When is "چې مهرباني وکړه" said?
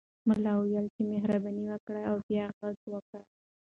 0.95-2.01